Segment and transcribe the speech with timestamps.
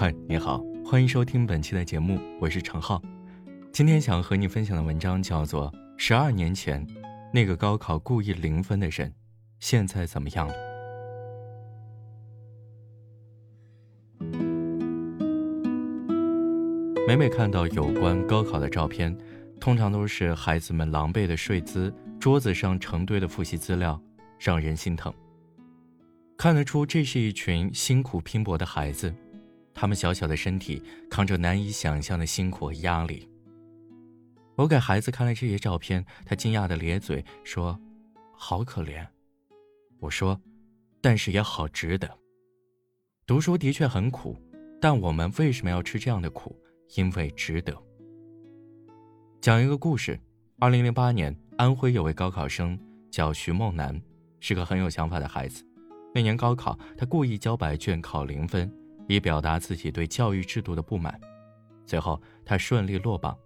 [0.00, 3.02] 嗨，你好，欢迎收听本期的节目，我是程浩。
[3.72, 6.86] 今天想和你分享的文章叫做《十二年前
[7.34, 9.12] 那个高考故意零分的人，
[9.58, 10.54] 现在怎么样了》。
[17.08, 19.18] 每每看到有关高考的照片，
[19.58, 24.00] 通常都是孩子们狼狈的睡姿，桌子上成堆的复习资料，
[24.38, 25.12] 让人心疼。
[26.36, 29.12] 看得出，这是一群辛苦拼搏的孩子。
[29.80, 33.28] 他们小小的身体扛着难以想象的辛苦和压力。
[34.56, 37.78] 我给孩子看了这些照片，他惊讶的咧嘴说
[38.34, 39.06] ：“好可怜。”
[40.00, 40.40] 我说
[41.00, 42.10] ：“但是也好值得。
[43.24, 44.36] 读书的确很苦，
[44.80, 46.60] 但我们为什么要吃这样的苦？
[46.96, 47.72] 因为值得。”
[49.40, 50.18] 讲一个故事：
[50.58, 52.76] 二零零八年，安徽有位高考生
[53.12, 54.02] 叫徐梦楠，
[54.40, 55.64] 是个很有想法的孩子。
[56.12, 58.68] 那年高考，他故意交白卷考零分。
[59.08, 61.20] 以表达自己对教育制度的不满，
[61.84, 63.36] 最后他顺利落榜。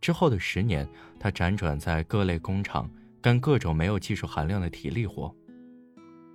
[0.00, 0.88] 之后的十年，
[1.20, 5.34] 他辗转在各类工厂，干各种没有技术含量的体力活。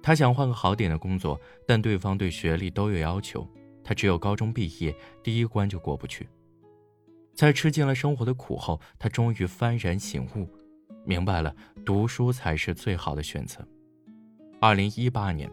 [0.04, 3.48] 他想换个好点的工作，但对方对学历都有要求，
[3.84, 6.28] 他只有高中毕业，第一关就过不去。
[7.34, 10.50] 在吃尽了生活的苦后，他终于幡然醒悟，
[11.06, 13.66] 明白了读书才是最好的选择。
[14.60, 15.50] 二零一八年，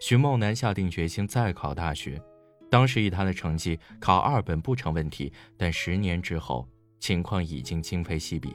[0.00, 2.20] 徐梦楠下定决心再考大学。
[2.70, 8.54] 当时以他的成绩考二本不成问题，但十年之后情况已经今非昔比。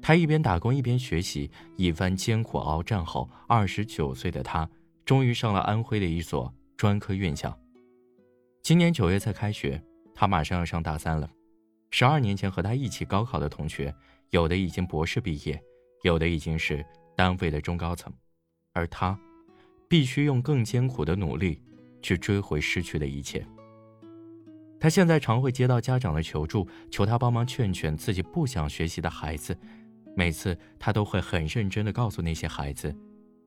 [0.00, 4.68] 他一边打工一边学习，一番艰苦鏖战后，二十九岁的他
[5.04, 7.58] 终于上了安徽的一所专科院校。
[8.62, 9.82] 今年九月才开学，
[10.14, 11.28] 他马上要上大三了。
[11.90, 13.92] 十二年前和他一起高考的同学，
[14.30, 15.60] 有的已经博士毕业，
[16.04, 16.84] 有的已经是
[17.16, 18.12] 单位的中高层，
[18.74, 19.18] 而他，
[19.88, 21.60] 必须用更艰苦的努力。
[22.02, 23.46] 去追回失去的一切。
[24.80, 29.56] 他现在常会接到家长的求助，求他帮忙劝劝自己不想学习的孩子。
[30.16, 32.94] 每次他都会很认真地告诉那些孩子：，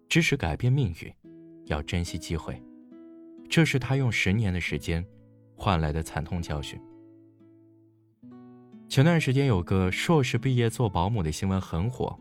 [0.09, 1.13] 知识改变命运，
[1.66, 2.61] 要珍惜机会。
[3.50, 5.06] 这是他用十年的时间
[5.56, 6.79] 换来的惨痛教训。
[8.90, 12.17] 前段时间有个硕士毕业做保姆的新闻很火，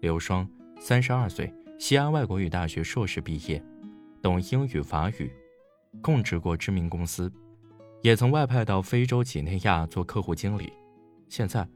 [0.00, 0.48] 刘双，
[0.80, 3.62] 三十二岁，西安外国语大学硕士毕业，
[4.22, 5.30] 懂英语法语。
[6.00, 7.32] 供职过知名公司，
[8.02, 10.72] 也曾外派到非洲几内亚做客户经理。
[11.28, 11.68] 现在，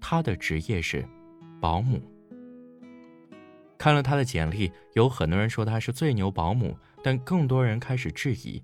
[0.00, 1.06] 他的职业是
[1.60, 2.00] 保姆。
[3.78, 8.62] 看了他的简历，有很多人说他是最牛保姆，但更多人开始质疑：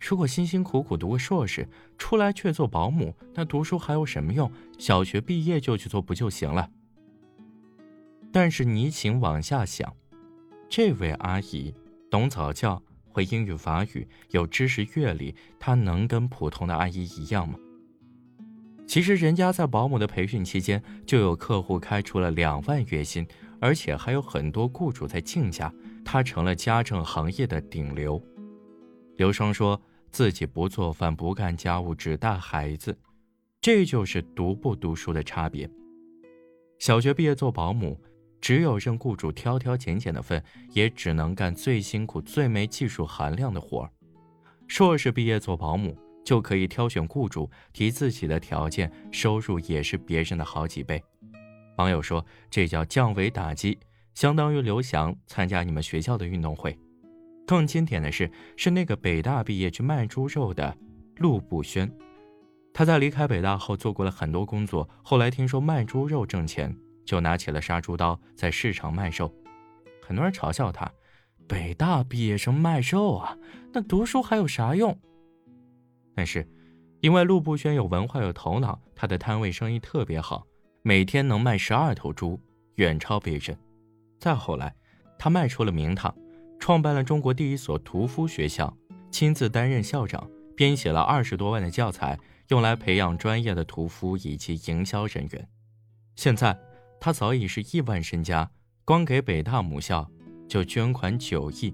[0.00, 4.50] 如果辛辛苦苦读个硕士，出来却做保姆，那读书还有什么用？
[4.78, 6.70] 小学毕业就去做不就行了？
[8.32, 9.94] 但是你请往下想，
[10.68, 11.74] 这位阿姨
[12.10, 12.80] 懂早教。
[13.14, 17.56] 会英语法语，有知识阅历，她能跟普通的阿姨一样吗？
[18.88, 23.24] 其实人家在保姆的培训期间，就有客户开出了两万月薪，
[23.60, 25.72] 而且还有很多雇主在竞价，
[26.04, 28.20] 她成了家政行业的顶流。
[29.16, 32.98] 刘双说自己不做饭，不干家务，只带孩子，
[33.60, 35.70] 这就是读不读书的差别。
[36.80, 37.96] 小学毕业做保姆。
[38.44, 40.44] 只有任雇主挑挑拣拣的份，
[40.74, 43.90] 也只能干最辛苦、最没技术含量的活儿。
[44.68, 51.02] 硕士毕业做保姆，就可以挑选雇主，提自己的条件，收入也是别人的好几倍。
[51.78, 53.78] 网友说，这叫降维打击，
[54.12, 56.78] 相当于刘翔参加你们学校的运动会。
[57.46, 60.76] 更经典的是，是那个北大毕业去卖猪肉的
[61.16, 61.90] 陆步轩，
[62.74, 66.76] 他在离开北大后做过了很多工作，后来听说卖猪肉挣钱。
[67.04, 69.32] 就拿起了杀猪刀，在市场卖肉。
[70.02, 70.90] 很多人嘲笑他
[71.48, 73.38] ：“北大毕业生卖肉啊，
[73.72, 74.98] 那读书还有啥用？”
[76.14, 76.46] 但是，
[77.00, 80.46] 因为陆步轩有文化有头脑，他的摊位生意特别好，
[80.82, 82.38] 每天能卖十二头猪，
[82.76, 83.56] 远超别人。
[84.18, 84.74] 再后来，
[85.18, 86.14] 他卖出了名堂，
[86.58, 88.76] 创办了中国第一所屠夫学校，
[89.10, 92.18] 亲自担任校长，编写了二十多万的教材，
[92.48, 95.48] 用来培养专业的屠夫以及营销人员。
[96.14, 96.54] 现在。
[97.04, 98.50] 他早已是亿万身家，
[98.82, 100.10] 光给北大母校
[100.48, 101.70] 就捐款九亿。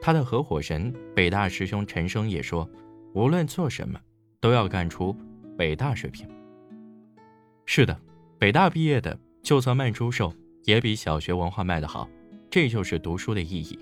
[0.00, 2.66] 他的合伙人北大师兄陈生也说，
[3.12, 4.00] 无论做什么，
[4.40, 5.14] 都要干出
[5.54, 6.26] 北大水平。
[7.66, 8.00] 是的，
[8.38, 10.32] 北大毕业的，就算卖猪肉，
[10.64, 12.08] 也比小学文化卖得好。
[12.48, 13.78] 这就是读书的意义。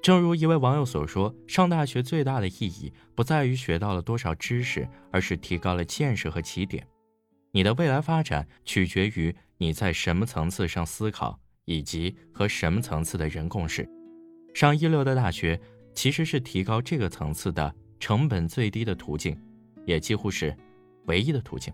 [0.00, 6.86] 正如一位网友所说，上大学最大的意义，不在于学到了多少知识，而是提高了见识和起点。
[7.54, 13.86] 你的未来发展取决于你在什么层次上思考，以及和什么层次的人共事。
[14.54, 15.60] 上一流的大学
[15.94, 19.38] 其实是提高这个层次的成本最低的途径，
[19.84, 20.56] 也几乎是
[21.04, 21.72] 唯一的途径。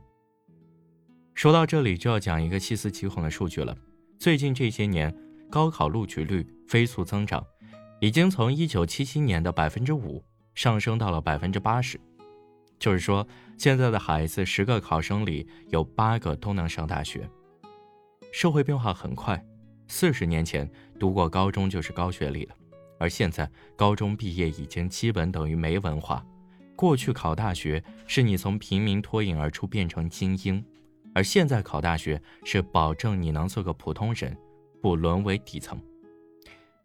[1.34, 3.76] 说到这里，就要讲一个细思极恐的数据了。
[4.18, 5.14] 最近这些年，
[5.48, 7.46] 高考录取率飞速增长，
[8.00, 10.24] 已经从一九七七年的百分之五
[10.56, 12.00] 上升到了百分之八十。
[12.78, 13.26] 就是说，
[13.56, 17.28] 现在的孩子十个考生里有八个都能上大学。
[18.32, 19.42] 社会变化很快，
[19.86, 22.54] 四十年前读过高中就是高学历了，
[22.98, 26.24] 而现在高中毕业已经基本等于没文化。
[26.76, 30.64] 过去考大学是你从平民脱颖而出变成精英。
[31.14, 34.36] 而现在考大学是保证你能做个普通人，
[34.80, 35.80] 不沦为底层。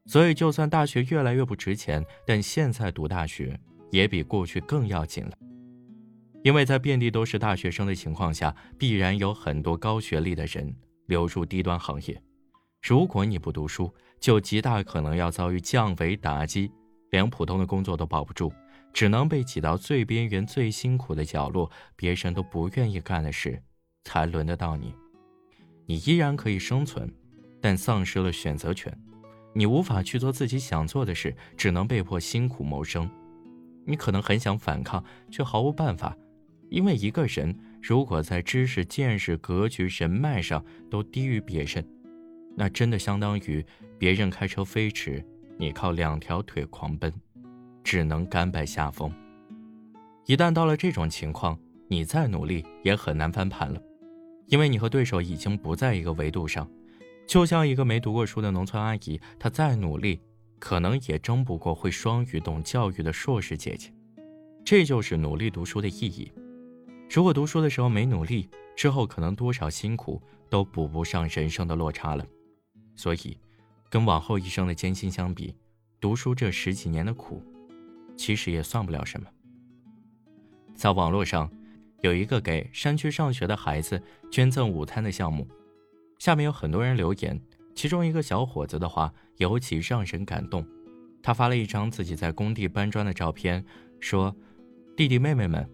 [0.05, 3.59] 所以，就算大学越来越不值钱，但现在读大学
[3.91, 5.37] 也比过去更要紧了。
[6.43, 10.75] 因为在遍地都是大学生的情况下，必然有很多高学历的人
[11.07, 12.21] 流入低端行业。
[12.81, 16.69] 如果你不读书，就极大可能要遭遇降维打击，
[17.11, 18.51] 连普通的工作都保不住，
[18.91, 23.63] 只能被挤到最边缘、最辛苦的角落，别人都不愿意干的事。
[24.03, 24.93] 才轮得到你，
[25.85, 27.09] 你依然可以生存，
[27.61, 28.93] 但丧失了选择权，
[29.53, 33.09] 你无法去做自己想做的事，只能被迫辛苦谋生。
[33.85, 35.01] 你可能很想反抗，
[35.31, 36.17] 却毫无办法，
[36.73, 41.87] 因为一个人如果在知识、见识、格局、人脉上都低于别人，
[42.57, 43.63] 那真的相当于
[43.99, 45.23] 别人开车飞驰，
[45.55, 47.13] 你靠两条腿狂奔，
[47.83, 49.13] 只能甘拜下风。
[50.25, 51.55] 一旦到了这种情况，
[51.87, 53.79] 你再努力也很难翻盘了。
[54.47, 56.67] 因为你和对手已经不在一个维度上，
[57.27, 60.19] 就像一个没读过书的农村阿姨，她再努力，
[60.57, 63.93] 可能也争不过会双语、懂教育的硕士姐姐。
[64.65, 66.31] 这就是努力读书的意义。
[67.13, 70.19] 如果读书的时候没努力，之后可能多少辛苦
[70.49, 72.25] 都补不上人生的落差了。
[72.95, 73.37] 所以，
[73.87, 75.53] 跟往后一生的艰辛相比，
[75.99, 77.39] 读书这十几年的苦，
[78.17, 79.27] 其实也算不了什么。
[80.73, 81.47] 在网络上。
[82.01, 85.47] 有一个给山区上学的孩子捐赠午餐的项目，
[86.19, 87.39] 下面有很多人留言，
[87.73, 90.67] 其中一个小伙子的话尤其让人感动。
[91.21, 93.63] 他发了一张自己在工地搬砖的照片，
[94.01, 94.35] 说
[94.97, 95.65] ：“弟弟妹妹们，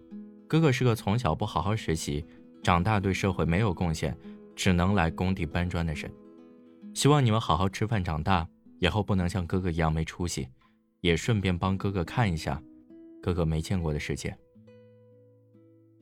[0.50, 2.26] 哥哥是个从小不好好学习，
[2.60, 4.18] 长大对社会没有贡献，
[4.56, 6.12] 只能来工地搬砖的人。
[6.92, 8.44] 希望你们好好吃饭，长大
[8.80, 10.48] 以后不能像哥哥一样没出息，
[11.02, 12.60] 也顺便帮哥哥看一下
[13.22, 14.36] 哥哥没见过的世界。”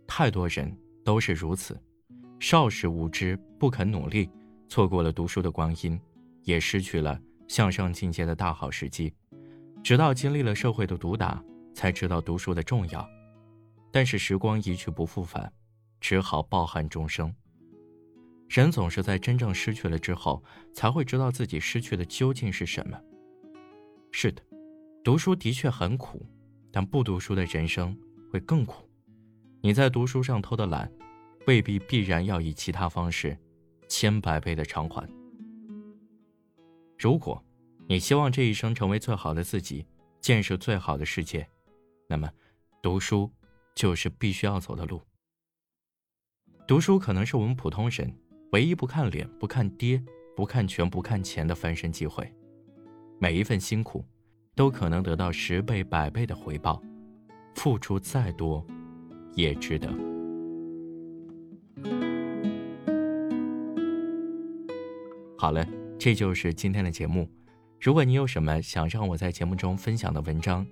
[0.09, 0.75] 太多人
[1.05, 1.79] 都是如此，
[2.41, 4.31] 少时无知，不肯努力，
[4.67, 6.01] 错过了读书的光阴，
[6.45, 9.13] 也失去了向上进阶的大好时机。
[9.85, 13.07] 直到经历了社会的毒打，才知道读书的重要。
[13.91, 15.53] 但是时光一去不复返，
[16.01, 17.35] 只好抱憾终生。
[18.49, 20.43] 人总是在真正失去了之后，
[20.73, 22.99] 才会知道自己失去的究竟是什么。
[24.11, 24.43] 是的，
[25.05, 26.25] 读书的确很苦，
[26.73, 27.97] 但不读书的人生
[28.33, 28.89] 会更苦。
[29.61, 30.91] 你在读书上偷的懒，
[31.47, 33.37] 未必必然要以其他方式，
[33.87, 35.07] 千百倍的偿还。
[36.99, 37.45] 如果，
[37.87, 39.87] 你希望这一生成为最好的自己，
[40.21, 41.47] 见识最好的世界，
[42.09, 42.31] 那么，
[42.81, 43.31] 读书
[43.79, 45.01] 就是必须要走的路。
[46.67, 48.13] 读书可能是我们普通人
[48.51, 50.03] 唯一不看脸、不看爹、
[50.35, 52.29] 不看权、不看钱的翻身机会。
[53.21, 54.05] 每一份辛苦，
[54.57, 56.83] 都可能得到十倍、百倍的回报。
[57.55, 58.67] 付出再多。
[59.35, 59.89] 也值得。
[65.37, 65.65] 好了，
[65.97, 67.31] 这就是今天的节目。
[67.81, 70.67] 如果你有什么想让我在节目中分享的文章，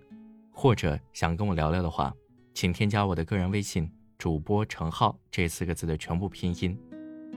[0.50, 2.12] 或者想跟我聊聊的话，
[2.56, 3.86] 请添加我的个人微信
[4.16, 6.74] “主播程浩”这四个字的全部拼音。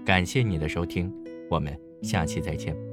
[0.06, 1.14] 感谢你的收听，
[1.50, 2.89] 我们下期再见。